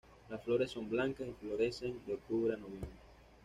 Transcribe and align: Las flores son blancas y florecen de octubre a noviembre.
Las 0.31 0.43
flores 0.43 0.71
son 0.71 0.89
blancas 0.89 1.27
y 1.27 1.33
florecen 1.39 2.01
de 2.07 2.15
octubre 2.15 2.55
a 2.55 2.57
noviembre. 2.57 2.89